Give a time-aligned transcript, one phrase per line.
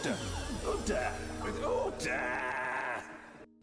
[0.00, 0.16] Order!
[0.66, 1.12] Order!
[1.44, 2.20] With order!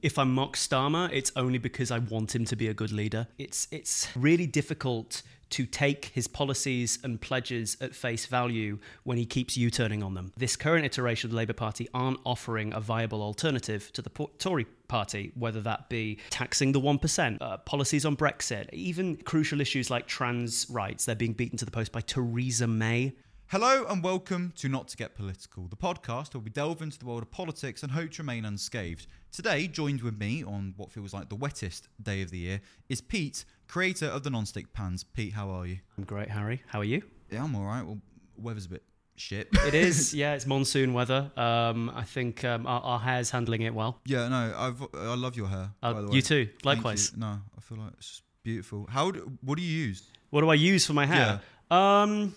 [0.04, 3.28] If I'm Mock Starmer, it's only because I want him to be a good leader.
[3.40, 9.26] It's it's really difficult to take his policies and pledges at face value when he
[9.26, 10.32] keeps U-turning on them.
[10.38, 14.66] This current iteration of the Labour Party aren't offering a viable alternative to the Tory
[14.88, 20.06] party, whether that be taxing the 1%, uh, policies on Brexit, even crucial issues like
[20.06, 21.06] trans rights.
[21.06, 23.16] They're being beaten to the post by Theresa May.
[23.50, 27.06] Hello and welcome to Not to Get Political, the podcast where we delve into the
[27.06, 29.08] world of politics and hope to remain unscathed.
[29.32, 33.00] Today, joined with me on what feels like the wettest day of the year, is
[33.00, 35.06] Pete, creator of the Non-Stick Pans.
[35.06, 35.78] Pete, how are you?
[35.98, 36.62] I'm great, Harry.
[36.68, 37.02] How are you?
[37.32, 37.86] Yeah, I'm all right.
[37.86, 38.00] Well,
[38.38, 38.84] weather's a bit
[39.16, 39.48] shit.
[39.66, 41.32] It is, yeah, it's monsoon weather.
[41.38, 44.02] Um, I think um, our, our hair's handling it well.
[44.06, 45.70] yeah, no, I've, I love your hair.
[45.82, 47.14] Uh, by the you too, likewise.
[47.14, 47.22] you.
[47.22, 48.88] No, I feel like it's beautiful.
[48.90, 49.12] How?
[49.12, 50.04] Do, what do you use?
[50.32, 51.40] What do I use for my hair?
[51.72, 52.36] Um,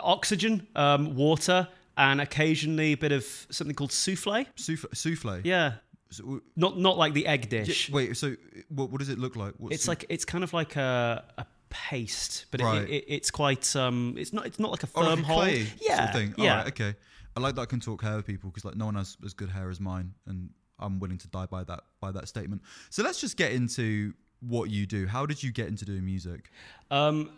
[0.00, 4.44] oxygen, um, water, and occasionally a bit of something called souffle.
[4.56, 4.88] Souffle.
[4.94, 5.40] souffle.
[5.44, 5.74] Yeah,
[6.10, 7.90] So, not not like the egg yeah, dish.
[7.90, 8.16] wait.
[8.16, 8.34] So,
[8.68, 9.54] what, what does it look like?
[9.58, 12.88] What's it's like it's kind of like a, a paste, but Right.
[12.88, 15.66] it, it's quite um, it's not it's not like a Oh, firm like a hold.
[15.80, 16.34] Yeah, sort of thing.
[16.38, 16.58] yeah.
[16.58, 16.94] Right, okay.
[17.36, 19.32] I like that I can talk hair with people because like no one has as
[19.34, 22.62] good hair as mine, and I'm willing to die by that by that statement.
[22.90, 25.06] So let's just get into what you do.
[25.06, 26.50] How did you get into doing music?
[26.90, 27.30] Um,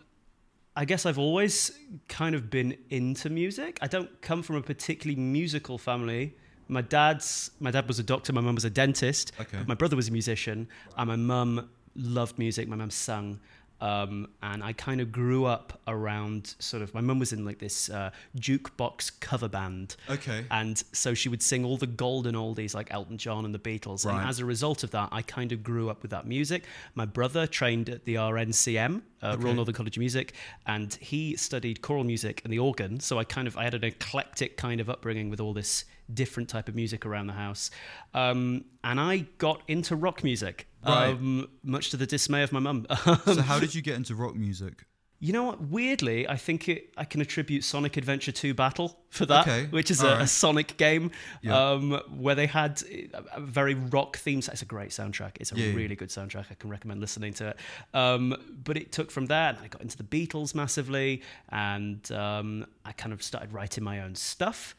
[0.75, 1.71] I guess I've always
[2.07, 3.77] kind of been into music.
[3.81, 6.35] I don't come from a particularly musical family.
[6.67, 9.33] My dad's my dad was a doctor, my mum was a dentist.
[9.39, 9.57] Okay.
[9.57, 12.67] but My brother was a musician, and my mum loved music.
[12.67, 13.39] My mum sang.
[13.81, 17.57] Um, and I kind of grew up around sort of my mum was in like
[17.59, 20.45] this uh, jukebox cover band, Okay.
[20.51, 24.05] and so she would sing all the golden oldies like Elton John and the Beatles.
[24.05, 24.19] Right.
[24.19, 26.63] And as a result of that, I kind of grew up with that music.
[26.95, 30.33] My brother trained at the RNCM, uh, Royal Northern College of Music,
[30.67, 32.99] and he studied choral music and the organ.
[32.99, 36.49] So I kind of I had an eclectic kind of upbringing with all this different
[36.49, 37.71] type of music around the house.
[38.13, 41.09] Um, and I got into rock music, Right.
[41.09, 42.87] um, much to the dismay of my mum.
[43.25, 44.85] so how did you get into rock music?
[45.23, 45.61] You know what?
[45.61, 49.91] Weirdly, I think it, I can attribute Sonic Adventure 2 Battle for that, Okay, which
[49.91, 50.23] is a, alright.
[50.23, 51.11] a Sonic game
[51.43, 51.73] Yeah.
[51.73, 54.39] um, where they had a, a very rock theme.
[54.39, 55.33] It's a great soundtrack.
[55.39, 55.75] It's a Yeah, yeah.
[55.75, 56.45] really good soundtrack.
[56.49, 57.57] I can recommend listening to it.
[57.93, 62.65] Um, but it took from there, and I got into the Beatles massively, and um,
[62.83, 64.75] I kind of started writing my own stuff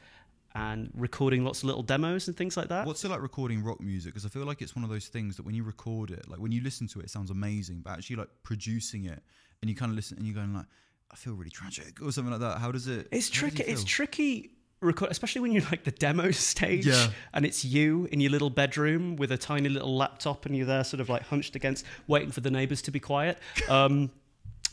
[0.54, 2.86] and recording lots of little demos and things like that.
[2.86, 4.12] What's it like recording rock music?
[4.12, 6.38] Because I feel like it's one of those things that when you record it, like
[6.40, 9.22] when you listen to it, it sounds amazing, but actually like producing it
[9.60, 10.66] and you kind of listen and you're going like,
[11.10, 12.58] I feel really tragic or something like that.
[12.58, 13.08] How does it?
[13.10, 13.62] It's it tricky.
[13.64, 14.50] It's tricky.
[14.80, 17.06] Record, especially when you're like the demo stage, Yeah.
[17.32, 20.82] and it's you in your little bedroom with a tiny little laptop, and you're there,
[20.82, 23.38] sort of like hunched against, waiting for the neighbors to be quiet.
[23.68, 24.10] Um,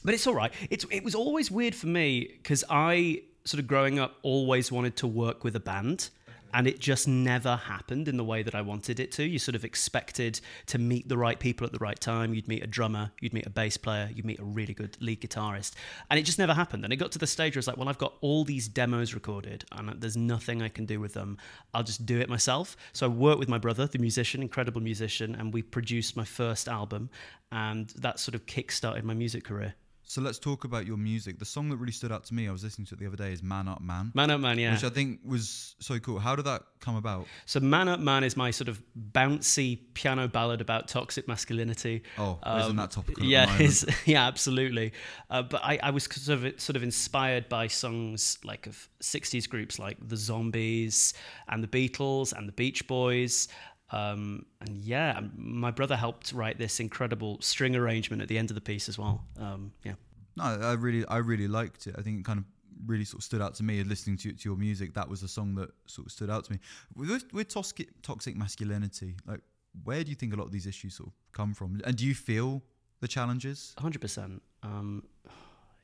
[0.03, 0.51] but it's all right.
[0.71, 4.95] It's it was always weird for me because I sort of growing up always wanted
[4.97, 6.09] to work with a band.
[6.51, 9.23] And it just never happened in the way that I wanted it to.
[9.23, 12.33] You sort of expected to meet the right people at the right time.
[12.33, 15.21] You'd meet a drummer, you'd meet a bass player, you'd meet a really good lead
[15.21, 15.73] guitarist.
[16.09, 16.83] And it just never happened.
[16.83, 19.13] And it got to the stage where it's like, well, I've got all these demos
[19.13, 21.37] recorded and there's nothing I can do with them.
[21.75, 22.75] I'll just do it myself.
[22.93, 26.67] So I worked with my brother, the musician, incredible musician, and we produced my first
[26.67, 27.11] album.
[27.51, 29.75] And that sort of kick started my music career.
[30.09, 31.37] So let's talk about your music.
[31.37, 33.15] The song that really stood out to me, I was listening to it the other
[33.15, 34.73] day, is "Man Up Man," Man Up Man, yeah.
[34.73, 36.17] which I think was so cool.
[36.17, 37.27] How did that come about?
[37.45, 38.81] So Man Up Man is my sort of
[39.11, 42.01] bouncy piano ballad about toxic masculinity.
[42.17, 43.21] Oh, isn't that topical?
[43.21, 43.85] Um, Yeah, moment?
[44.07, 44.93] yeah, absolutely.
[45.29, 49.47] Uh, but I, I was sort of sort of inspired by songs like of '60s
[49.47, 51.13] groups like the Zombies
[51.49, 53.47] and the Beatles and the Beach Boys.
[53.91, 58.55] Um, and yeah, my brother helped write this incredible string arrangement at the end of
[58.55, 59.23] the piece as well.
[59.39, 59.93] Um, yeah.
[60.37, 61.95] No, I really, I really liked it.
[61.97, 62.45] I think it kind of
[62.85, 63.83] really sort of stood out to me.
[63.83, 66.51] Listening to, to your music, that was a song that sort of stood out to
[66.53, 66.59] me.
[66.95, 69.41] With, with toxic, toxic masculinity, like
[69.83, 71.81] where do you think a lot of these issues sort of come from?
[71.85, 72.61] And do you feel
[73.01, 73.73] the challenges?
[73.77, 74.41] hundred percent.
[74.63, 75.03] Um,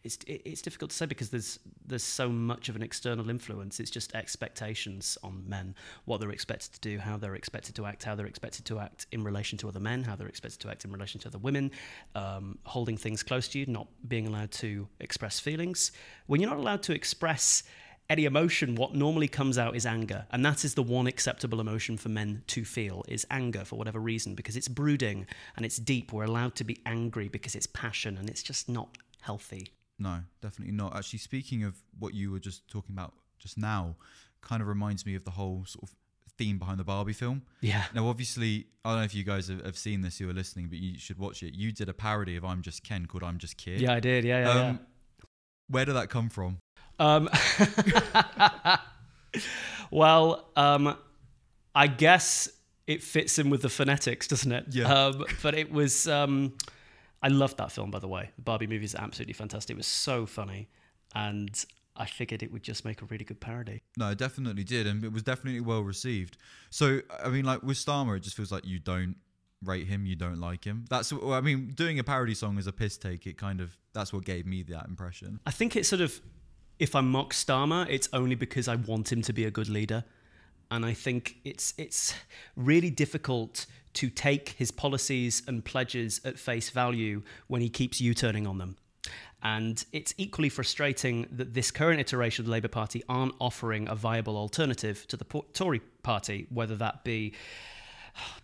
[0.05, 3.79] it's it, it's difficult to say because there's there's so much of an external influence.
[3.79, 5.75] It's just expectations on men,
[6.05, 9.07] what they're expected to do, how they're expected to act, how they're expected to act
[9.11, 11.71] in relation to other men, how they're expected to act in relation to other women,
[12.13, 15.91] um, holding things close to you, not being allowed to express feelings.
[16.27, 17.63] When you're not allowed to express
[18.07, 21.97] any emotion, what normally comes out is anger, and that is the one acceptable emotion
[21.97, 25.25] for men to feel is anger for whatever reason because it's brooding
[25.55, 26.13] and it's deep.
[26.13, 29.71] We're allowed to be angry because it's passion, and it's just not healthy.
[29.97, 30.95] No, definitely not.
[30.95, 33.95] Actually, speaking of what you were just talking about just now,
[34.41, 35.95] kind of reminds me of the whole sort of
[36.37, 37.41] theme behind the Barbie film.
[37.61, 37.85] Yeah.
[37.93, 40.67] Now, obviously, I don't know if you guys have, have seen this, you are listening,
[40.67, 41.53] but you should watch it.
[41.53, 43.79] You did a parody of I'm Just Ken called I'm Just Kier.
[43.79, 44.25] Yeah, I did.
[44.25, 44.79] Yeah, yeah, Um,
[45.69, 46.57] Where did that come from?
[46.99, 47.29] Um,
[49.91, 50.95] Well, um,
[51.73, 52.49] I guess
[52.87, 54.65] it fits in with the phonetics, doesn't it?
[54.71, 54.91] Yeah.
[54.91, 56.07] Um, but it was.
[56.07, 56.53] Um,
[57.25, 58.29] I loved that film, by the way.
[58.35, 59.73] The Barbie movie is absolutely fantastic.
[59.73, 60.69] It was so funny,
[61.15, 63.81] and I figured it would just make a really good parody.
[63.97, 66.37] No, it definitely did, and it was definitely well received.
[66.69, 69.15] So, I mean, like with Starmer, it just feels like you don't
[69.63, 70.85] rate him, you don't like him.
[70.89, 73.75] That's, what- I mean, doing a parody song as a piss take, it kind of
[73.93, 75.39] that's what gave me that impression.
[75.47, 76.21] I think it's sort of
[76.77, 80.03] if I mock Starmer, it's only because I want him to be a good leader.
[80.69, 82.13] And I think it's it's
[82.55, 88.47] really difficult to take his policies and pledges at face value when he keeps U-turning
[88.47, 88.77] on them.
[89.43, 93.95] And it's equally frustrating that this current iteration of the Labour Party aren't offering a
[93.95, 97.33] viable alternative to the Tory party, whether that be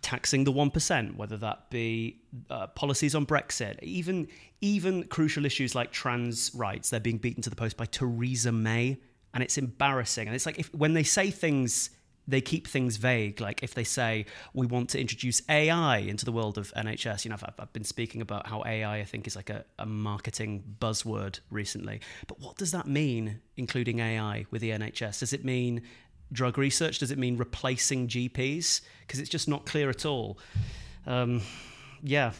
[0.00, 2.20] taxing the 1%, whether that be
[2.50, 4.28] uh, policies on Brexit, even
[4.60, 8.96] even crucial issues like trans rights, they're being beaten to the post by Theresa May,
[9.34, 10.28] and it's embarrassing.
[10.28, 11.90] And it's like if when they say things
[12.28, 13.40] they keep things vague.
[13.40, 17.30] Like if they say we want to introduce AI into the world of NHS, you
[17.30, 20.62] know, I've, I've been speaking about how AI, I think, is like a, a marketing
[20.80, 22.00] buzzword recently.
[22.26, 25.20] But what does that mean, including AI with the NHS?
[25.20, 25.82] Does it mean
[26.32, 26.98] drug research?
[26.98, 28.80] Does it mean replacing GPs?
[29.00, 30.38] Because it's just not clear at all.
[31.06, 31.42] Um,
[32.02, 32.32] yeah,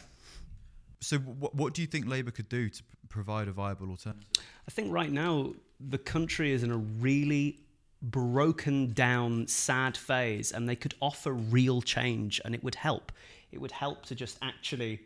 [1.01, 4.25] So, what, what do you think Labour could do to provide a viable alternative?
[4.67, 7.59] I think right now the country is in a really
[8.03, 13.11] broken down, sad phase, and they could offer real change, and it would help.
[13.51, 15.01] It would help to just actually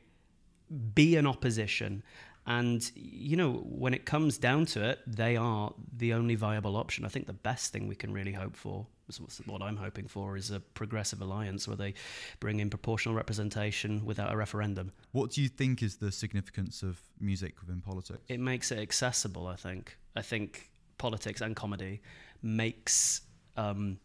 [0.96, 2.04] be an opposition.
[2.48, 7.04] And, you know, when it comes down to it, they are the only viable option.
[7.04, 8.88] I think the best thing we can really hope for,
[9.46, 11.94] what I'm hoping for, is a progressive alliance where they
[12.40, 14.94] bring in proportional representation without a referendum.
[15.12, 18.22] What do you think is the significance of music within politics?
[18.30, 19.48] it makes it accessible.
[19.48, 19.98] I think.
[20.16, 22.02] I think politics and comedy
[22.42, 23.22] makes
[23.56, 24.00] um,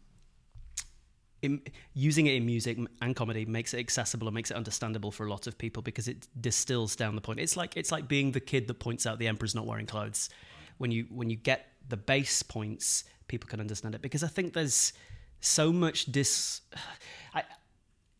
[1.43, 1.61] in,
[1.93, 5.29] using it in music and comedy makes it accessible and makes it understandable for a
[5.29, 7.39] lot of people because it distills down the point.
[7.39, 10.29] It's like it's like being the kid that points out the emperor's not wearing clothes.
[10.77, 14.53] When you when you get the base points, people can understand it because I think
[14.53, 14.93] there's
[15.41, 16.61] so much dis.
[17.33, 17.43] I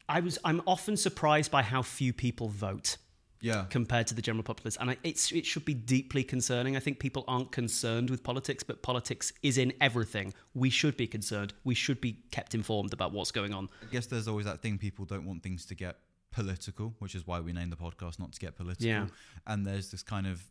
[0.09, 2.97] I was I'm often surprised by how few people vote
[3.43, 3.65] Yeah.
[3.69, 4.77] compared to the general populace.
[4.79, 6.75] And I, it's, it should be deeply concerning.
[6.75, 10.33] I think people aren't concerned with politics, but politics is in everything.
[10.55, 11.53] We should be concerned.
[11.63, 13.69] We should be kept informed about what's going on.
[13.81, 15.97] I guess there's always that thing people don't want things to get
[16.31, 18.87] political, which is why we named the podcast not to get political.
[18.87, 19.07] Yeah.
[19.45, 20.41] And there's this kind of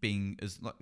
[0.00, 0.74] being as like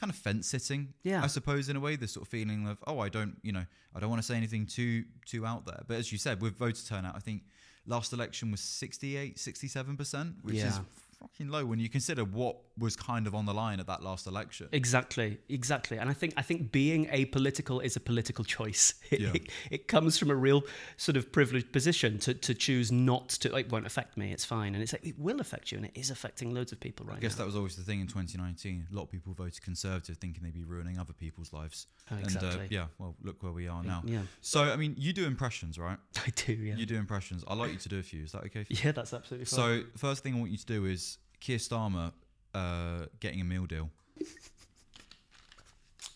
[0.00, 1.22] kind of fence sitting, Yeah.
[1.22, 3.66] I suppose in a way, this sort of feeling of oh, I don't, you know,
[3.94, 5.82] I don't want to say anything too too out there.
[5.86, 7.42] But as you said, with voter turnout, I think
[7.86, 10.78] last election was 68, 67 percent, which is Yeah.
[11.20, 14.26] Fucking low when you consider what was kind of on the line at that last
[14.26, 14.68] election.
[14.72, 15.98] Exactly, exactly.
[15.98, 18.94] And I think I think being apolitical is a political choice.
[19.10, 19.32] It, Yeah.
[19.34, 20.62] it, it comes from a real
[20.96, 23.54] sort of privileged position to, to choose not to.
[23.56, 24.32] It won't affect me.
[24.32, 24.74] It's fine.
[24.74, 27.16] And it's like it will affect you, and it is affecting loads of people right
[27.16, 27.38] I guess now.
[27.38, 28.86] that was always the thing in 2019.
[28.90, 31.86] A lot of people voted Conservative, thinking they'd be ruining other people's lives.
[32.10, 32.50] Oh, And exactly.
[32.64, 34.02] uh, yeah, well, look where we are now.
[34.06, 35.98] Yeah, So, I mean, you do impressions, right?
[36.26, 36.52] I do.
[36.52, 37.44] Yeah, You do impressions.
[37.48, 38.22] I'd like you to do a few.
[38.22, 38.64] Is that okay?
[38.64, 38.78] For you?
[38.84, 39.56] yeah, that's absolutely fine.
[39.58, 41.09] So, first thing I want you to do is
[41.40, 42.12] Keir Starmer
[42.54, 43.90] uh, getting a meal deal.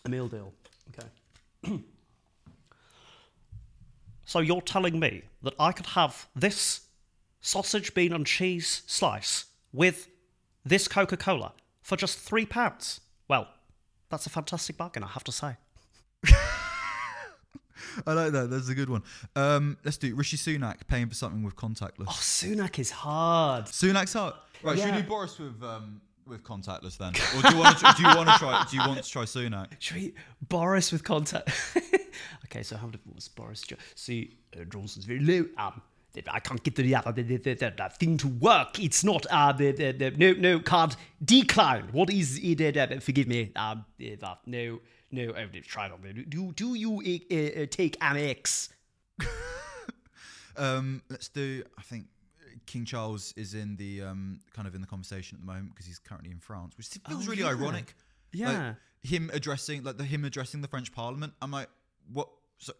[0.05, 0.53] A meal deal.
[1.63, 1.79] Okay.
[4.25, 6.81] so you're telling me that I could have this
[7.41, 10.09] sausage, bean, and cheese slice with
[10.63, 13.01] this Coca Cola for just three pounds?
[13.27, 13.47] Well,
[14.09, 15.57] that's a fantastic bargain, I have to say.
[18.07, 18.49] I like that.
[18.49, 19.03] That's a good one.
[19.35, 22.05] Um, let's do Rishi Sunak paying for something with contactless.
[22.07, 23.65] Oh, Sunak is hard.
[23.65, 24.33] Sunak's hard.
[24.63, 24.95] Right, should Yeah.
[24.97, 27.93] we do Boris with um, with contactless then, or do you want to?
[27.97, 28.65] do you want to try?
[28.69, 29.67] Do you want to try Sunak?
[29.79, 31.49] Should we, Boris with contact?
[32.45, 33.61] okay, so how was Boris?
[33.61, 35.45] Jo- See, uh, Johnson's very low.
[35.57, 35.81] Um,
[36.31, 38.79] I can't get the, the, the, the, thing to work.
[38.79, 41.89] It's not uh, the, the, the no no card decline.
[41.91, 42.77] What is it?
[42.77, 43.51] Uh, forgive me.
[43.55, 43.85] Um,
[44.23, 44.79] uh, no
[45.11, 45.33] no.
[45.35, 46.25] I've tried on.
[46.29, 48.69] Do do you uh, uh, take Amex?
[50.57, 51.63] Um, let's do.
[51.77, 52.05] I think
[52.65, 55.85] King Charles is in the um, kind of in the conversation at the moment because
[55.85, 57.49] he's currently in France, which feels Oh, really yeah.
[57.49, 57.93] ironic.
[58.33, 58.73] Like, Yeah.
[59.03, 61.33] him addressing like the him addressing the French Parliament.
[61.41, 61.69] I'm like,
[62.11, 62.29] what?
[62.57, 62.73] So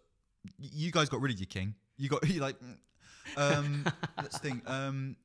[0.58, 1.76] you guys got rid of your king.
[1.98, 2.56] You got you like.
[3.38, 3.86] Um,
[4.18, 4.68] let's think.
[4.70, 5.16] Um,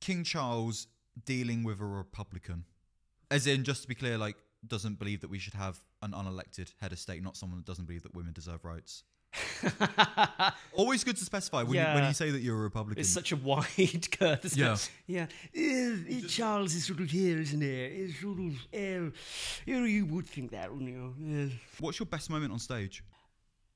[0.00, 0.86] king Charles
[1.24, 2.64] dealing with a Republican,
[3.30, 4.36] as in just to be clear, like
[4.66, 7.86] doesn't believe that we should have an unelected head of state, not someone that doesn't
[7.86, 9.04] believe that women deserve rights.
[10.74, 13.00] Always good to specify when, you, when you say that you're a Republican.
[13.00, 14.56] It's such a wide girth.
[14.56, 14.74] Yeah.
[14.74, 14.90] it?
[15.06, 15.26] Yeah.
[15.56, 17.68] Uh, Charles is sort of here, isn't he?
[17.68, 18.52] It's sort of.
[18.74, 19.10] Uh,
[19.64, 21.14] you know, you would think that, wouldn't you?
[21.18, 21.46] Yeah.
[21.80, 23.02] What's your best moment on stage?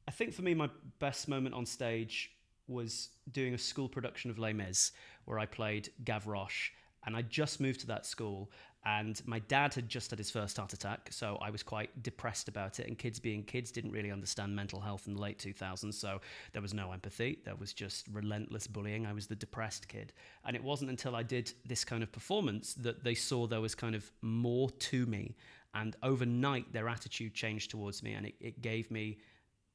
[0.07, 2.31] I think for me, my best moment on stage
[2.69, 4.93] was doing a school production of Les Mis,
[5.25, 6.71] where I played Gavroche.
[7.05, 8.51] And I just moved to that school,
[8.87, 12.47] and my dad had just had his first heart attack, so I was quite depressed
[12.47, 12.87] about it.
[12.87, 16.21] And kids being kids didn't really understand mental health in the late 2000s, so
[16.53, 17.41] there was no empathy.
[17.45, 19.05] There was just relentless bullying.
[19.05, 20.13] I was the depressed kid.
[20.45, 23.75] And it wasn't until I did this kind of performance that they saw there was
[23.75, 25.35] kind of more to me.
[25.75, 29.19] And overnight, their attitude changed towards me, and it, it gave me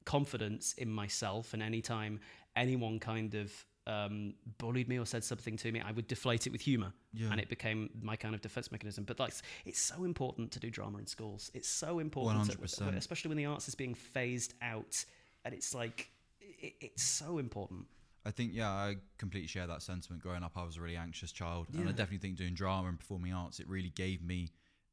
[0.06, 1.54] confidence in myself.
[1.54, 2.22] And anytime
[2.56, 3.52] anyone kind of
[3.88, 7.30] um, bullied me or said something to me, I would deflate it with humor, Yeah.
[7.32, 9.04] and it became my kind of defense mechanism.
[9.06, 9.34] But like,
[9.66, 11.50] it's so important to do drama in schools.
[11.54, 12.96] It's so important, to- 100%.
[12.98, 15.04] especially when the arts is being phased out,
[15.46, 17.86] and it's like it, it's so important.
[18.24, 20.22] I think yeah, I completely share that sentiment.
[20.22, 23.00] Growing up, I was a really anxious child, and I definitely think doing drama and
[23.00, 24.50] performing arts it really gave me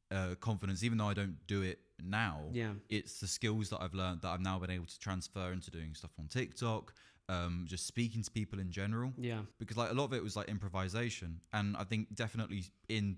[0.09, 0.83] uh, confidence.
[0.83, 2.73] Even though I don't do it now, Yeah.
[2.89, 5.93] it's the skills that I've learned that I've now been able to transfer into doing
[5.93, 6.91] stuff on TikTok,
[7.29, 9.13] um, just speaking to people in general.
[9.17, 13.17] Yeah, Because like a lot of it was like improvisation, and I think definitely in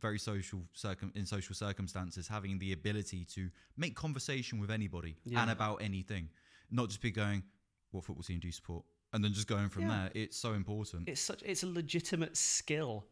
[0.00, 5.42] very social circum in social circumstances having the ability to make conversation with anybody Yeah.
[5.42, 6.28] and about anything
[6.70, 7.42] not just be going
[7.90, 9.88] what football team do you support and then just going from Yeah.
[9.88, 13.04] there it's so important it's such it's a legitimate skill.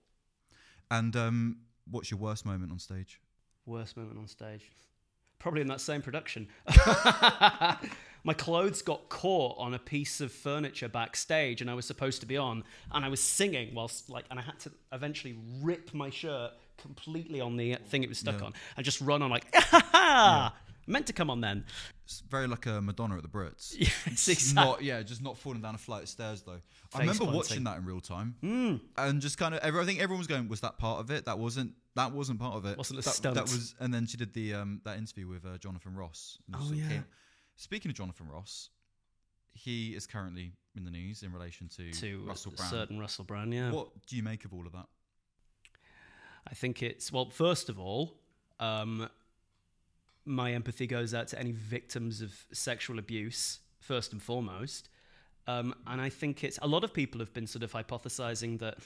[0.93, 1.57] and um
[1.91, 3.21] what's your worst moment on stage
[3.67, 4.71] Worst moment on stage.
[5.41, 6.47] Probably in that same production.
[8.29, 12.27] My clothes got caught on a piece of furniture backstage and I was supposed to
[12.27, 16.11] be on and I was singing whilst like and I had to eventually rip my
[16.11, 18.47] shirt completely on the thing it was stuck Yeah.
[18.49, 20.55] on and just run on like ha
[20.87, 21.65] meant to come on then.
[22.05, 24.55] it's very like a madonna at the brits Yes, exactly.
[24.55, 26.61] not yeah just not falling down a flight of stairs though
[26.95, 27.37] i remember planting.
[27.37, 28.77] watching that in real time Hmm.
[28.97, 31.25] and just kind of every, i think everyone was going was that part of it
[31.25, 33.35] that wasn't that wasn't part of it Wasn't a that, stunt.
[33.37, 36.57] that was and then she did the um that interview with uh, jonathan ross and
[36.61, 37.01] Oh, yeah.
[37.59, 38.71] Speaking of jonathan ross
[39.53, 43.53] he is currently in the news in relation to, to russell brand certain Russell Brand,
[43.53, 43.71] yeah.
[43.71, 44.87] what do you make of all of that
[46.51, 47.29] I think it's well.
[47.31, 48.15] First of all,
[48.59, 49.09] um,
[50.25, 54.89] my empathy goes out to any victims of sexual abuse first and foremost,
[55.47, 58.79] um, and I think it's a lot of people have been sort of hypothesizing that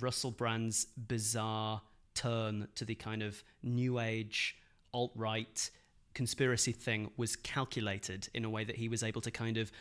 [0.00, 1.82] Russell Brand's bizarre
[2.14, 4.56] turn to the kind of new age
[4.94, 5.70] alt right
[6.14, 9.72] conspiracy thing was calculated in a way that he was able to kind of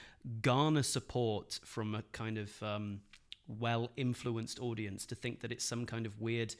[0.41, 3.01] garner support from a kind of um,
[3.47, 6.55] well influenced audience to think that it's some kind of weird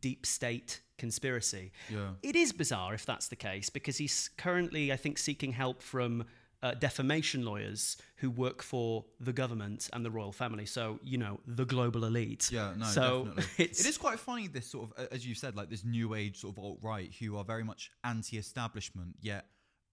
[0.00, 1.72] deep state conspiracy.
[1.90, 2.10] Yeah.
[2.22, 6.24] It is bizarre if that's the case because he's currently, I think, seeking help from
[6.64, 10.64] uh, defamation lawyers who work for the government and the royal family.
[10.64, 12.50] So, you know, the global elite.
[12.50, 13.44] Yeah, no, so definitely.
[13.64, 16.40] It's, it is quite funny, this sort of, as you said, like this new age
[16.40, 19.44] sort of alt right who are very much anti establishment, yet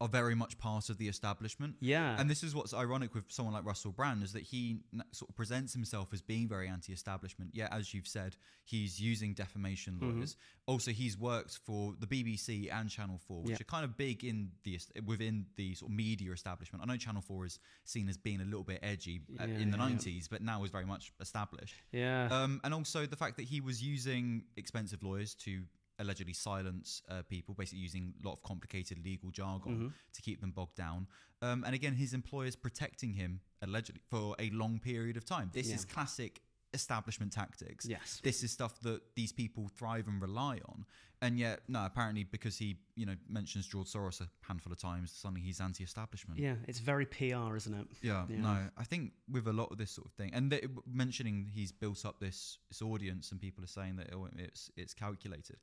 [0.01, 1.75] are very much part of the establishment.
[1.79, 2.15] Yeah.
[2.19, 4.79] And this is what's ironic with someone like Russell Brand is that he
[5.11, 9.33] sort of presents himself as being very anti establishment, yet, as you've said, he's using
[9.33, 10.17] defamation Mm-hmm.
[10.17, 10.35] lawyers.
[10.65, 13.61] Also, he's worked for the BBC and Channel 4, which Yeah.
[13.61, 16.83] are kind of big in the within the sort of media establishment.
[16.83, 19.71] I know Channel 4 is seen as being a little bit edgy uh, Yeah, in
[19.71, 19.89] the yeah.
[19.89, 21.75] 90s, but now is very much established.
[21.91, 22.27] yeah.
[22.31, 25.61] Um, and also the fact that he was using expensive lawyers to
[26.01, 29.87] allegedly silence uh, people, basically using a lot of complicated legal jargon Mm-hmm.
[30.13, 31.07] to keep them bogged down.
[31.41, 35.49] Um, and again, his employers protecting him allegedly for a long period of time.
[35.53, 35.75] This Yeah.
[35.75, 36.41] is classic
[36.73, 37.85] establishment tactics.
[37.85, 38.21] Yes.
[38.23, 40.85] This is stuff that these people thrive and rely on.
[41.23, 45.11] And yet, no, apparently because he, you know, mentions George Soros a handful of times,
[45.11, 46.39] suddenly he's anti-establishment.
[46.39, 47.87] yeah, it's very PR, isn't it?
[48.01, 48.37] Yeah, Yeah.
[48.41, 50.51] no, I think with a lot of this sort of thing, and
[50.87, 54.93] mentioning he's built up this this audience, and people are saying that oh, it's it's
[54.95, 55.57] calculated.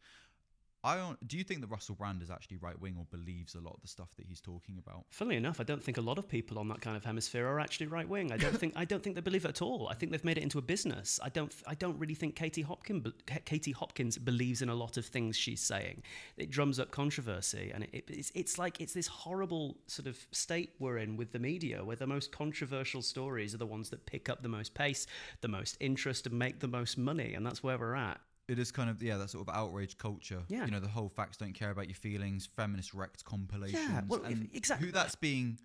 [0.84, 1.26] I don't.
[1.26, 3.82] Do you think that Russell Brand is actually right wing or believes a lot of
[3.82, 5.06] the stuff that he's talking about?
[5.10, 7.58] Funnily enough, I don't think a lot of people on that kind of hemisphere are
[7.58, 8.30] actually right wing.
[8.30, 9.88] I don't think I don't think they believe it at all.
[9.90, 11.18] I think they've made it into a business.
[11.22, 13.12] I don't I don't really think Katie Hopkins
[13.44, 16.02] Katie Hopkins believes in a lot of things she's saying.
[16.36, 20.16] It drums up controversy, and it, it, it's it's like it's this horrible sort of
[20.30, 24.06] state we're in with the media, where the most controversial stories are the ones that
[24.06, 25.08] pick up the most pace,
[25.40, 28.20] the most interest, and make the most money, and that's where we're at.
[28.48, 30.42] It is kind of yeah, that sort of outrage culture.
[30.48, 30.64] Yeah.
[30.64, 34.08] you know, the whole facts don't care about your feelings, feminist wrecked compilations.
[34.08, 34.86] well, if- exactly.
[34.86, 35.58] Who that's being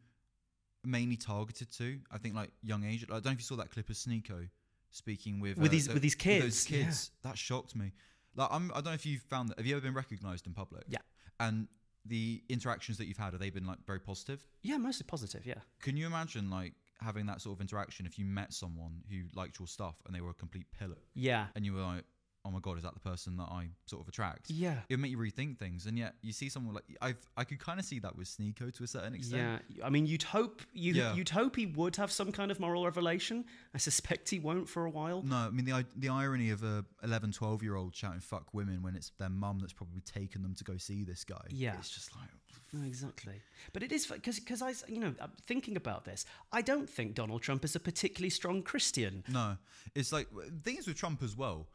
[0.83, 1.99] mainly targeted to?
[2.11, 3.03] I think like young age.
[3.09, 4.49] I don't know if you saw that clip of Sneako
[4.91, 6.83] speaking with With uh, his- the- with his those kids, yeah.
[6.85, 7.11] kids.
[7.23, 7.91] That shocked me.
[8.35, 9.57] Like I'm, I don't know if you've found that.
[9.57, 10.83] Have you ever been recognised in public?
[10.87, 10.99] Yeah.
[11.39, 11.67] And
[12.05, 14.45] the interactions that you've had, have they been like very positive?
[14.61, 15.45] Yeah, mostly positive.
[15.45, 15.55] Yeah.
[15.79, 19.59] Can you imagine like having that sort of interaction if you met someone who liked
[19.59, 21.47] your stuff and they were a complete pillar Yeah.
[21.55, 22.03] and you were like,
[22.45, 24.49] oh my god, is that the person that I sort of attract?
[24.49, 24.77] Yeah.
[24.89, 27.59] It would make you rethink things, and yet you see someone like I've I could
[27.59, 29.61] kind of see that with Sneako to a certain extent.
[29.69, 31.13] Yeah, I mean, you'd hope you Yeah.
[31.15, 33.45] you'd hope he would have some kind of moral revelation.
[33.73, 35.23] I suspect he won't for a while.
[35.23, 38.81] No, I mean the the irony of a 11, 12 year old shouting "fuck women"
[38.81, 41.45] when it's their mum that's probably taken them to go see this guy.
[41.49, 41.75] Yeah.
[41.77, 42.29] it's just like
[42.73, 43.41] No, exactly.
[43.71, 46.25] But it is because because I you know I'm thinking about this.
[46.51, 49.23] I don't think Donald Trump is a particularly strong Christian.
[49.29, 49.57] no.
[49.95, 50.27] It's like
[50.63, 51.67] things with Trump as well.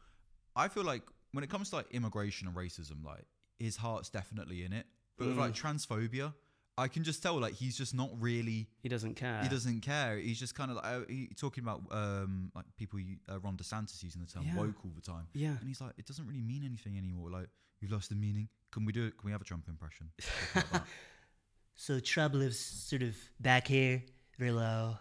[0.63, 3.25] I feel like when it comes to like immigration and racism, like
[3.59, 4.85] his heart's definitely in it.
[5.17, 5.39] But with Mm.
[5.45, 6.33] like transphobia,
[6.77, 8.69] I can just tell like he's just not really.
[8.81, 9.41] He doesn't care.
[9.43, 10.17] He doesn't care.
[10.17, 12.99] He's just kind of like uh, he, talking about um, like people.
[12.99, 14.55] u- Uh, Ron DeSantis using the term Yeah.
[14.61, 15.25] woke all the time.
[15.33, 15.55] Yeah.
[15.59, 17.29] and he's like, it doesn't really mean anything anymore.
[17.31, 17.49] Like
[17.81, 18.47] you've lost the meaning.
[18.71, 19.17] Can we do it?
[19.17, 20.05] Can we have a Trump impression?
[20.55, 20.85] Like that.
[21.75, 24.03] So Trump lives sort of back here,
[24.37, 24.97] very low.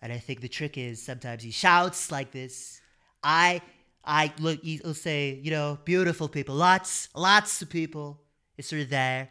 [0.00, 2.80] And I think the trick is sometimes he shouts like this.
[3.22, 3.60] I,
[4.04, 4.62] I look.
[4.62, 8.20] He'll say, you know, beautiful people, lots, lots of people.
[8.56, 9.30] It's sort of there.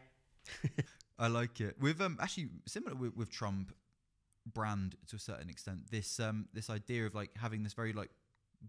[1.19, 1.75] I like it.
[1.79, 3.73] With um, actually similar with, with Trump
[4.45, 5.91] brand to a certain extent.
[5.91, 8.09] This um, this idea of like having this very like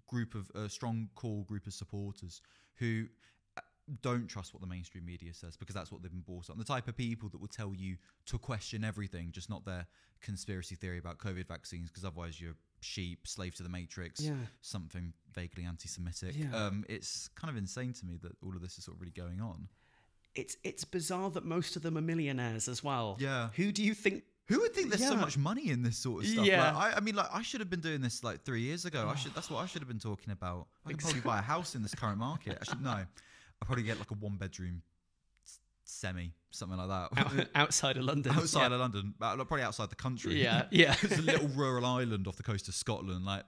[0.07, 2.41] group of a strong core group of supporters
[2.77, 3.07] who
[3.57, 3.61] uh,
[4.01, 6.59] don't trust what the mainstream media says because that's what they've been bought on.
[6.59, 9.87] The type of people that will tell you to question everything, just not their
[10.21, 14.35] conspiracy theory about COVID vaccines, because otherwise you're sheep, slave to the matrix, Yeah.
[14.61, 16.35] something vaguely anti-Semitic.
[16.37, 16.55] Yeah.
[16.55, 19.13] Um, it's kind of insane to me that all of this is sort of really
[19.13, 19.69] going on.
[20.35, 23.17] It's it's bizarre that most of them are millionaires as well.
[23.21, 23.51] Yeah.
[23.57, 24.25] Who do you think?
[24.49, 26.45] Who would think there's so much money in this sort of stuff?
[26.47, 26.73] Yeah.
[26.75, 29.09] Like, I, I mean, like I should have been doing this like three years ago.
[29.09, 29.35] I should.
[29.35, 30.67] That's what I should have been talking about.
[30.87, 32.59] I could probably buy a house in this current market.
[32.61, 32.91] I should no.
[32.91, 34.83] I'll probably get like a one bedroom
[36.03, 37.19] semi, something like that.
[37.19, 38.33] Out, outside of London.
[38.33, 38.75] outside yeah.
[38.75, 40.43] of London, probably outside the country.
[40.43, 40.97] Yeah, yeah.
[41.01, 43.25] it's a little rural island off the coast of Scotland.
[43.25, 43.45] Like,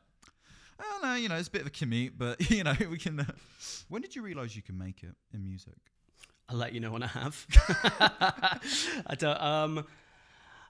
[0.78, 2.96] I don't know, you know, it's a bit of a commute, but you know, we
[2.96, 3.20] can.
[3.20, 3.25] Uh,
[3.88, 5.75] when did you realise you can make it in music?
[6.49, 7.46] I'll let you know when I have.
[9.06, 9.40] I don't.
[9.42, 9.87] Um,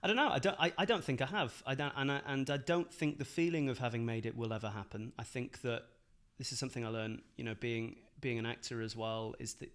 [0.03, 0.29] I don't know.
[0.29, 0.57] I don't.
[0.59, 1.63] I, I don't think I have.
[1.67, 1.93] I don't.
[1.97, 5.13] And I, and I don't think the feeling of having made it will ever happen.
[5.19, 5.83] I think that
[6.39, 7.23] this is something I learned.
[7.37, 9.73] You know, being being an actor as well is that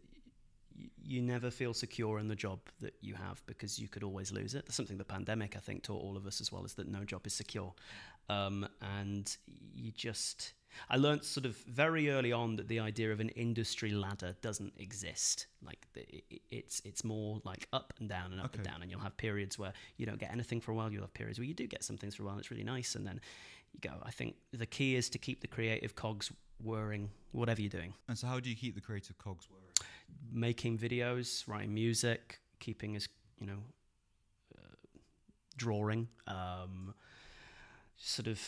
[1.03, 4.53] you never feel secure in the job that you have because you could always lose
[4.53, 4.65] it.
[4.65, 7.03] That's something the pandemic I think taught all of us as well is that no
[7.03, 7.73] job is secure,
[8.29, 9.35] um, and
[9.73, 10.53] you just.
[10.87, 14.73] I learned sort of very early on that the idea of an industry ladder doesn't
[14.77, 15.47] exist.
[15.65, 15.79] Like
[16.51, 19.57] it's it's more like up and down and up and down, and you'll have periods
[19.57, 20.91] where you don't get anything for a while.
[20.91, 22.37] You'll have periods where you do get some things for a while.
[22.37, 23.19] It's really nice, and then
[23.73, 23.95] you go.
[24.03, 26.31] I think the key is to keep the creative cogs
[26.63, 27.93] whirring, whatever you're doing.
[28.07, 29.68] And so, how do you keep the creative cogs whirring?
[30.31, 33.07] Making videos, writing music, keeping as
[33.39, 33.63] you know,
[34.57, 34.75] uh,
[35.57, 36.93] drawing, um,
[37.97, 38.39] sort of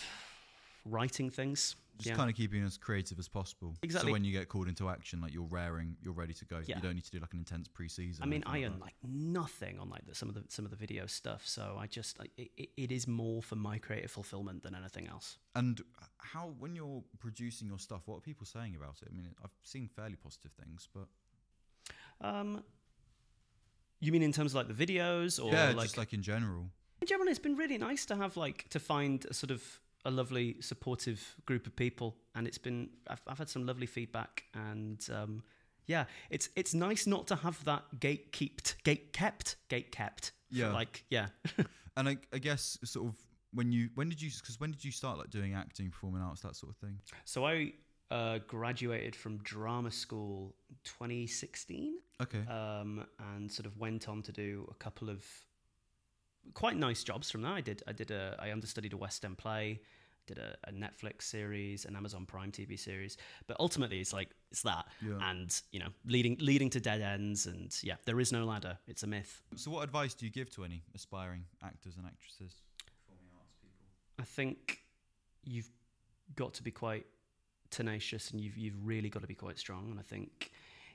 [0.85, 1.75] writing things.
[1.97, 2.15] Just yeah.
[2.15, 3.75] kind of keeping as creative as possible.
[3.83, 4.09] Exactly.
[4.09, 6.61] So when you get called into action, like you're raring, you're ready to go.
[6.65, 6.77] Yeah.
[6.77, 8.23] You don't need to do like an intense pre-season.
[8.23, 8.81] I mean, I earn that.
[8.81, 11.41] like nothing on like the, some of the some of the video stuff.
[11.45, 15.37] So I just like, it, it is more for my creative fulfillment than anything else.
[15.53, 15.81] And
[16.17, 19.09] how, when you're producing your stuff, what are people saying about it?
[19.11, 21.07] I mean, I've seen fairly positive things, but
[22.21, 22.63] Um,
[23.99, 26.69] you mean in terms of like the videos or yeah, like, just like in general.
[27.01, 27.29] in general?
[27.29, 29.63] It's been really nice to have like to find a sort of
[30.05, 34.43] a lovely supportive group of people, and it's been I've, I've had some lovely feedback
[34.53, 35.05] and.
[35.13, 35.43] Um,
[35.87, 40.31] yeah, it's it's nice not to have that gate kept, gate kept, gate kept.
[40.49, 40.71] Yeah.
[40.71, 41.27] like yeah.
[41.97, 43.15] And I, I guess sort of
[43.53, 46.41] when you, when did you, because when did you start like doing acting, performing arts,
[46.41, 46.99] that sort of thing?
[47.25, 47.73] So I
[48.09, 52.43] uh, graduated from drama school 2016 Okay.
[52.47, 55.23] um, and sort of went on to do a couple of
[56.53, 57.53] quite nice jobs from that.
[57.53, 59.81] I did I did a I understudied a West End play,
[60.27, 64.61] did a, a Netflix series, an Amazon Prime TV series, but ultimately it's like it's
[64.63, 65.17] that, Yeah.
[65.29, 68.77] and you know leading leading to dead ends, and yeah, there is no ladder.
[68.87, 69.41] It's a myth.
[69.55, 72.61] so what advice do you give to any aspiring actors and actresses,
[73.07, 73.87] performing arts people?
[74.19, 74.79] I think
[75.43, 75.69] you've
[76.35, 77.05] got to be quite
[77.69, 79.89] tenacious and you've you've really got to be quite strong.
[79.91, 80.51] And I think,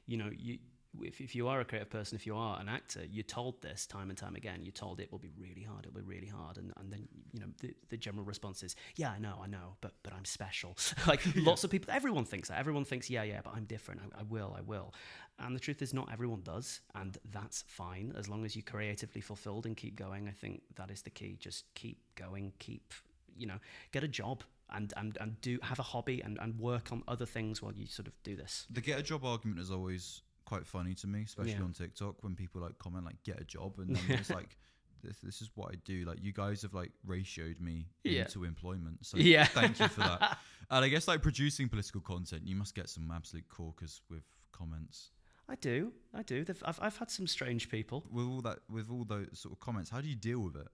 [0.06, 0.58] you know, you
[1.02, 3.86] if, if you are a creative person, if you are an actor, you're told this
[3.86, 4.60] time and time again.
[4.62, 5.86] You're told it will be really hard.
[5.86, 9.10] It'll be really hard, and and then you know the, the general response is, yeah,
[9.10, 10.76] I know, I know, but but I'm special.
[11.06, 12.58] like lots of people, everyone thinks that.
[12.58, 14.00] Everyone thinks, yeah, yeah, but I'm different.
[14.02, 14.94] I, I will, I will.
[15.38, 19.20] And the truth is, not everyone does, and that's fine as long as you're creatively
[19.20, 20.28] fulfilled and keep going.
[20.28, 21.36] I think that is the key.
[21.38, 22.52] Just keep going.
[22.58, 22.92] Keep
[23.36, 23.58] you know,
[23.92, 27.26] get a job and and and do have a hobby and and work on other
[27.26, 28.66] things while you sort of do this.
[28.70, 31.62] The get a job argument is always quite funny to me, especially Yeah.
[31.62, 34.56] on TikTok when people like comment like get a job and then it's like
[35.02, 36.04] this, this is what I do.
[36.06, 38.22] Like you guys have like ratioed me Yeah.
[38.22, 39.04] into employment.
[39.04, 39.44] So Yeah.
[39.44, 40.38] thank you for that.
[40.70, 45.10] and I guess like producing political content, you must get some absolute corkers with comments.
[45.48, 46.42] I do, I do.
[46.44, 48.04] They've, I've I've had some strange people.
[48.10, 50.66] With all that, with all those sort of comments, how do you deal with it?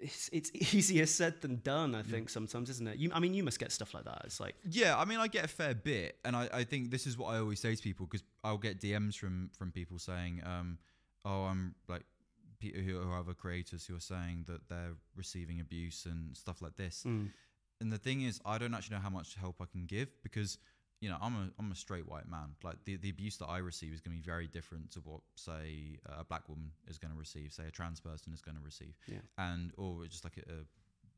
[0.00, 1.94] It's it's easier said than done.
[1.94, 2.98] I think sometimes, isn't it?
[2.98, 4.22] You, I mean, you must get stuff like that.
[4.24, 7.06] It's like, Yeah, I mean, I get a fair bit, and I, I think this
[7.06, 10.42] is what I always say to people because I'll get DMs from from people saying,
[10.44, 10.78] um,
[11.24, 12.04] "Oh, I'm like
[12.58, 16.76] people who are other creators who are saying that they're receiving abuse and stuff like
[16.76, 17.30] this." mm,
[17.80, 20.58] And the thing is, I don't actually know how much help I can give because
[21.00, 22.54] you know I'm a I'm a straight white man.
[22.62, 25.20] Like the the abuse that I receive is going to be very different to what
[25.34, 28.62] say a black woman is going to receive, say a trans person is going to
[28.62, 29.18] receive, Yeah.
[29.38, 30.56] and or just like a, a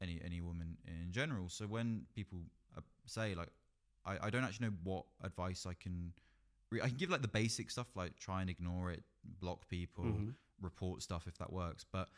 [0.03, 1.49] any any woman in general.
[1.49, 2.41] So when people
[2.77, 3.51] uh, say like,
[4.05, 6.13] I, I don't actually know what advice I can.
[6.71, 9.03] Re- I can give like the basic stuff like try and ignore it,
[9.41, 10.35] block people, Mhm.
[10.61, 11.85] report stuff if that works.
[11.91, 12.09] But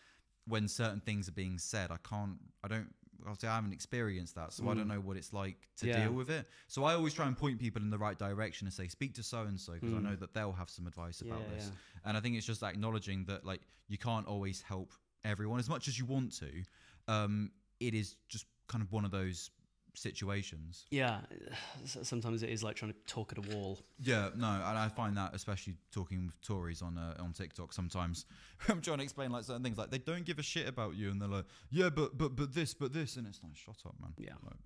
[0.47, 2.39] when certain things are being said, I can't.
[2.65, 2.93] I don't.
[3.27, 4.95] Obviously, I haven't experienced that, so I don't Mm.
[4.95, 6.03] know what it's like to Yeah.
[6.05, 6.49] deal with it.
[6.69, 9.23] So I always try and point people in the right direction and say, speak to
[9.23, 10.03] so and so because I Mm.
[10.03, 11.65] know that they'll have some advice about Yeah, this.
[11.67, 12.01] yeah.
[12.05, 14.93] And I think it's just acknowledging that like you can't always help
[15.25, 16.65] everyone as much as you want to.
[17.09, 19.51] Um, it is just kind of one of those
[19.95, 20.87] situations.
[20.91, 21.21] yeah.
[21.85, 23.79] Sometimes it is like trying to talk at a wall.
[23.99, 27.73] Yeah, no, and I find that especially talking with Tories on uh, on TikTok.
[27.73, 28.27] Sometimes
[28.69, 31.11] I'm trying to explain like certain things, like they don't give a shit about you,
[31.11, 33.95] and they're like, yeah, but but but this, but this, and it's like, shut up,
[34.01, 34.13] man.
[34.19, 34.35] Yeah.
[34.45, 34.57] like,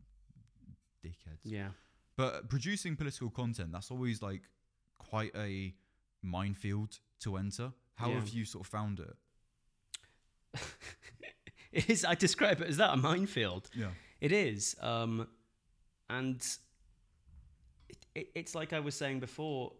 [1.04, 1.40] dickheads.
[1.44, 1.68] Yeah.
[2.16, 4.42] But producing political content, that's always like
[4.98, 5.74] quite a
[6.22, 7.72] minefield to enter.
[7.96, 8.14] How Yeah.
[8.16, 10.60] have you sort of found it?
[11.72, 12.04] It is.
[12.04, 13.68] I describe it as that a minefield.
[13.74, 13.88] Yeah.
[14.24, 14.74] It is.
[14.80, 15.28] Um,
[16.08, 16.36] and
[17.90, 19.74] it, it, it's like I was saying before,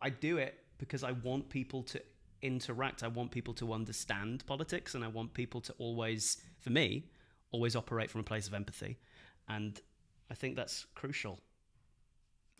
[0.00, 2.00] I do it because I want people to
[2.40, 3.02] interact.
[3.02, 7.10] I want people to understand politics and I want people to always, for me,
[7.52, 8.96] always operate from a place of empathy.
[9.50, 9.78] And
[10.30, 11.38] I think that's crucial.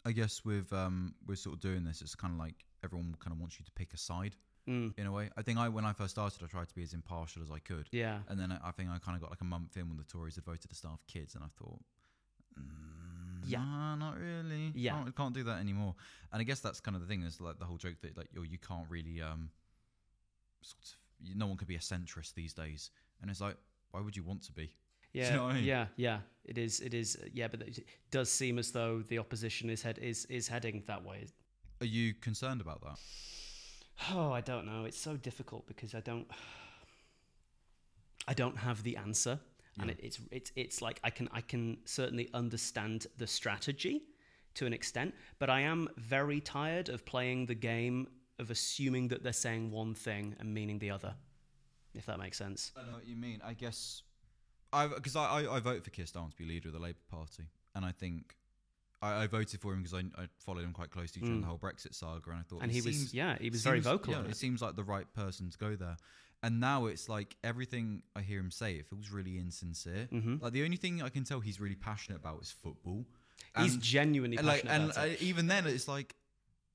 [0.05, 3.33] I guess with um with sort of doing this, it's kind of like everyone kind
[3.33, 4.37] of wants you to pick a side
[4.71, 5.29] Mm, in a way.
[5.37, 7.59] I think I when I first started, I tried to be as impartial as I
[7.59, 7.89] could.
[7.93, 8.19] yeah.
[8.29, 10.05] And then I I think I kind of got like a month in when the
[10.05, 11.81] Tories had voted to starve kids, and I thought,
[12.59, 13.59] mm, Yeah.
[13.65, 14.73] nah, not really.
[14.75, 14.93] Yeah.
[14.93, 15.95] can't, can't do that anymore.
[16.33, 18.29] And I guess that's kind of the thing is like the whole joke that like
[18.35, 19.51] you you can't really um,
[20.63, 20.91] sort of,
[21.27, 23.57] you, no one could be a centrist these days, and it's like
[23.91, 24.71] why would you want to be?
[25.13, 25.65] Yeah, know I mean?
[25.65, 26.21] yeah, yeah.
[26.45, 26.79] It is.
[26.79, 27.17] It is.
[27.35, 31.05] Yeah, but it does seem as though the opposition is head is is heading that
[31.05, 31.27] way.
[31.81, 32.97] Are you concerned about that?
[34.13, 34.85] Oh, I don't know.
[34.85, 36.27] It's so difficult because I don't.
[38.29, 39.41] I don't have the answer,
[39.81, 44.03] and it, it's it's it's like I can I can certainly understand the strategy
[44.55, 48.09] to an extent, but I am very tired of playing the game
[48.39, 51.15] of assuming that they're saying one thing and meaning the other.
[51.95, 52.73] If that makes sense.
[52.77, 53.41] I know what you mean.
[53.45, 54.03] I guess
[54.73, 56.99] I because I, I I voted for Keir Starmer to be leader of the Labour
[57.11, 58.37] Party, and I think.
[59.03, 61.43] I, I voted for him because I, I followed him quite closely during Mm.
[61.43, 63.81] the whole Brexit saga, and I thought And he was seems- yeah, he was very
[63.81, 64.13] vocal.
[64.13, 64.37] Yeah, it it.
[64.37, 65.97] seems like the right person to go there.
[66.43, 70.09] And now it's like everything I hear him say, it feels really insincere.
[70.11, 70.41] Mhm.
[70.41, 73.05] Like the only thing I can tell he's really passionate about is football.
[73.59, 76.15] He's genuinely and like, passionate and uh, even then, it's like,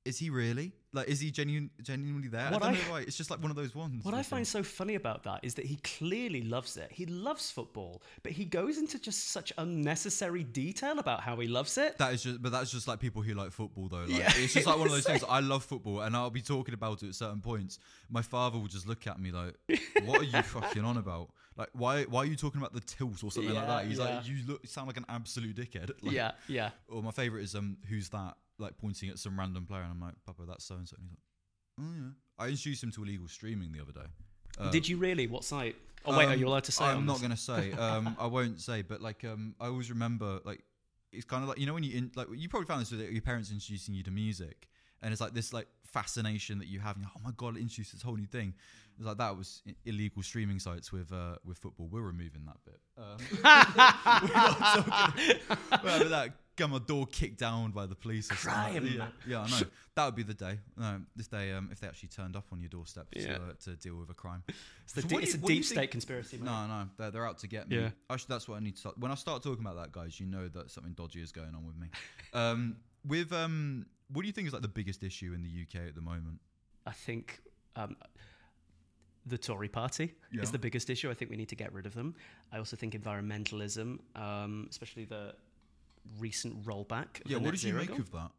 [0.06, 0.72] is he really?
[0.92, 2.50] Like, is he genuine, genuinely there?
[2.50, 3.00] What I don't I- know why.
[3.00, 4.02] It's just like one of those ones.
[4.04, 6.90] What I find so funny about that is that he clearly loves it.
[6.90, 11.76] He loves football, but he goes into just such unnecessary detail about how he loves
[11.76, 11.98] it.
[11.98, 13.98] That is just, but that's just like people who like football, though.
[14.08, 15.22] Like, Yeah, it's just like one of those things.
[15.28, 17.78] I love football, and I'll be talking about it at certain points.
[18.08, 19.54] My father will just look at me like,
[20.04, 21.28] "What are you fucking on about?
[21.58, 24.04] Like, why, why are you talking about the tilt or something like that?" He's yeah.
[24.16, 26.70] like, "You look, sound like an absolute dickhead." Like, yeah, yeah.
[26.88, 30.00] Or my favorite is um, "Who's that?" Like pointing at some random player, and I'm
[30.00, 33.02] like, "Papa, that's so and so." And he's like, "Oh yeah." I introduced him to
[33.02, 34.08] illegal streaming the other day.
[34.58, 35.26] Uh, Did you really?
[35.26, 35.76] What site?
[36.04, 36.84] Oh wait, are um, you allowed to say?
[36.84, 37.72] I'm not going to say.
[37.72, 38.82] Um, I won't say.
[38.82, 40.62] But like, um, I always remember like
[41.12, 43.00] it's kind of like you know when you in, like you probably found this with
[43.00, 44.68] your parents introducing you to music,
[45.02, 46.96] and it's like this like fascination that you have.
[46.96, 48.54] And you're like, oh my god, it introduced this whole new thing.
[48.96, 51.88] It's like that was illegal streaming sites with uh, with football.
[51.90, 52.80] We're removing that bit.
[52.96, 55.40] Um, we're not talking
[55.72, 56.32] about that.
[56.56, 58.30] Got my door kicked down by the police.
[58.32, 58.80] Or something.
[58.82, 58.86] Crime.
[58.96, 59.66] Yeah, yeah, I know.
[59.96, 60.58] That would be the day.
[60.76, 63.22] No, this day, um, if they actually turned up on your doorstep Yeah.
[63.28, 64.42] to, uh, to deal with a crime.
[64.84, 65.90] It's, the So de- what do it's you- a what do you deep think- state
[65.90, 66.36] conspiracy.
[66.36, 66.44] mate.
[66.44, 67.76] No, no, they're, they're out to get me.
[67.78, 67.90] Yeah.
[68.10, 68.98] Actually, that's what I need to start.
[68.98, 71.66] When I start talking about that, guys, you know that something dodgy is going on
[71.66, 71.88] with me.
[72.34, 75.86] Um, with um, what do you think is like the biggest issue in the UK
[75.88, 76.40] at the moment?
[76.86, 77.40] I think
[77.76, 77.96] um,
[79.24, 80.42] the Tory party Yeah.
[80.42, 81.10] is the biggest issue.
[81.10, 82.14] I think we need to get rid of them.
[82.52, 85.34] I also think environmentalism, um, especially the
[86.18, 87.24] recent rollback.
[87.24, 87.98] Of Yeah, what did you make goal.
[87.98, 88.30] of that?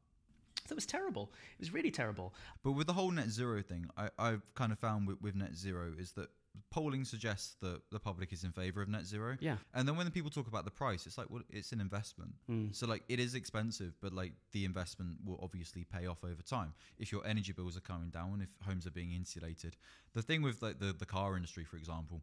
[0.68, 1.32] That was terrible.
[1.54, 2.34] It was really terrible.
[2.64, 5.56] But with the whole net zero thing, I, I've kind of found with, with net
[5.56, 6.30] zero is that
[6.72, 9.38] polling suggests that the public is in favor of net zero.
[9.40, 9.58] Yeah.
[9.74, 12.34] And then when the people talk about the price, it's like, well, it's an investment.
[12.50, 12.76] Mm.
[12.76, 16.74] So like it is expensive, but like the investment will obviously pay off over time.
[16.98, 19.78] If your energy bills are coming down, if homes are being insulated.
[20.14, 22.22] The thing with like the, the car industry, for example,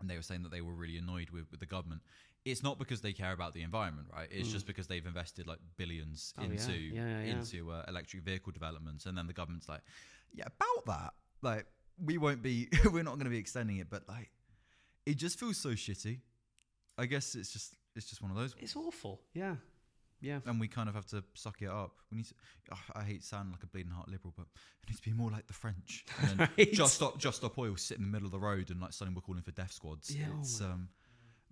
[0.00, 2.02] and they were saying that they were really annoyed with, with the government.
[2.44, 4.28] It's not because they care about the environment, right?
[4.30, 7.32] It's just because they've invested like billions Oh, into Yeah, yeah, yeah.
[7.32, 9.82] into uh, electric vehicle developments, and then the government's like,
[10.32, 11.66] yeah, about that, like
[12.02, 14.30] we won't be, we're not going to be extending it, but like
[15.04, 16.20] it just feels so shitty.
[16.96, 19.20] I guess it's just it's just one of those, It's awful.
[19.34, 19.56] Yeah.
[20.22, 20.40] Yeah.
[20.44, 21.92] and we kind of have to suck it up.
[22.10, 22.34] We need to.
[22.72, 24.46] ugh, I hate sounding like a bleeding heart liberal, but
[24.82, 26.04] it needs to be more like the French.
[26.20, 26.72] And then Right.
[26.72, 29.16] just stop, just stop oil, sit in the middle of the road, and like suddenly
[29.16, 30.14] we're calling for death squads.
[30.14, 30.76] Yeah, oh it's um, no,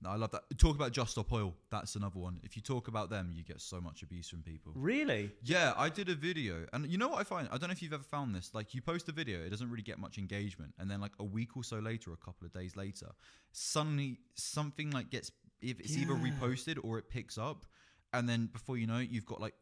[0.06, 0.42] I love that.
[0.58, 1.54] Talk about just stop oil.
[1.70, 2.38] That's another one.
[2.42, 4.72] If you talk about them, you get so much abuse from people.
[4.76, 5.30] Really?
[5.42, 7.48] Yeah, I did a video, and you know what I find?
[7.50, 8.54] I don't know if you've ever found this.
[8.54, 11.24] Like, you post a video, it doesn't really get much engagement, and then like a
[11.24, 13.08] week or so later, a couple of days later,
[13.52, 17.66] suddenly something like gets if it's either reposted or it picks up,
[18.12, 19.54] and then before you know it, you've got like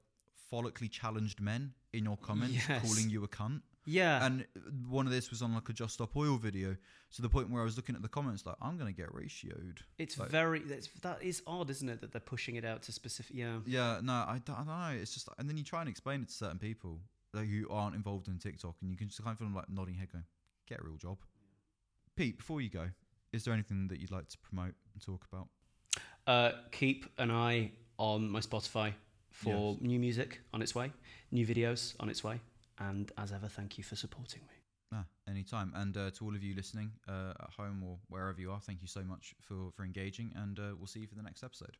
[0.52, 2.82] follically challenged men in your comments Yes.
[2.82, 3.62] calling you a cunt.
[3.86, 4.24] Yeah.
[4.26, 4.44] And
[4.88, 6.76] one of this was on like a Just Stop Oil video,
[7.14, 9.78] to the point where I was looking at the comments like, I'm gonna get ratioed.
[9.98, 12.92] it's Like- very that's, that is odd, isn't it, that they're pushing it out to
[12.92, 13.34] specific.
[13.36, 13.60] Yeah.
[13.64, 15.00] Yeah, no, I don't, I don't know.
[15.00, 17.00] It's just, and then you try and explain it to certain people
[17.32, 19.68] like, who aren't involved in TikTok, and you can just kind of feel them like
[19.70, 20.24] nodding head, going,
[20.66, 21.18] "Get a real job."
[22.16, 22.88] Pete, before you go,
[23.32, 25.48] is there anything that you'd like to promote and talk about?
[26.26, 28.94] Uh, keep an eye on my Spotify
[29.30, 29.82] for Yes.
[29.82, 30.92] new music on its way,
[31.30, 32.40] new videos on its way,
[32.78, 34.54] and as ever, thank you for supporting me.
[34.92, 35.72] Ah, anytime.
[35.74, 38.82] And uh, to all of you listening uh, at home or wherever you are, thank
[38.82, 41.76] you so much for for engaging, and uh, we'll see you for the next episode.